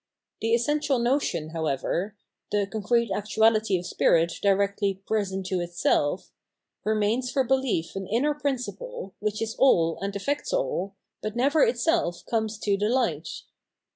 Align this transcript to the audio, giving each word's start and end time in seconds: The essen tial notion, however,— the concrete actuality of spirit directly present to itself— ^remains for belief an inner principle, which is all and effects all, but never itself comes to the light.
The 0.41 0.55
essen 0.55 0.79
tial 0.79 0.99
notion, 0.99 1.49
however,— 1.49 2.15
the 2.51 2.65
concrete 2.65 3.11
actuality 3.11 3.77
of 3.77 3.85
spirit 3.85 4.33
directly 4.41 4.95
present 5.05 5.45
to 5.45 5.59
itself— 5.59 6.31
^remains 6.87 7.31
for 7.31 7.43
belief 7.43 7.95
an 7.95 8.07
inner 8.07 8.33
principle, 8.33 9.13
which 9.19 9.43
is 9.43 9.55
all 9.59 9.99
and 9.99 10.15
effects 10.15 10.53
all, 10.53 10.95
but 11.21 11.35
never 11.35 11.61
itself 11.61 12.25
comes 12.25 12.57
to 12.61 12.77
the 12.77 12.89
light. 12.89 13.43